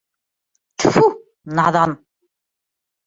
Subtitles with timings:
[0.83, 1.05] Тфү,
[1.61, 1.95] наҙан!